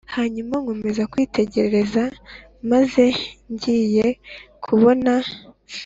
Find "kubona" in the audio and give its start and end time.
4.65-5.13